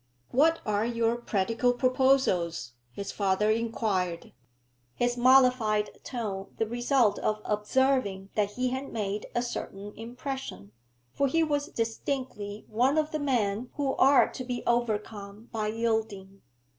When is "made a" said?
8.91-9.43